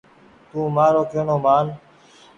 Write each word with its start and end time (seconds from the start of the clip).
تو 0.49 0.59
مآرو 0.75 1.01
ڪيهڻو 1.11 1.35
مان۔ 1.45 1.65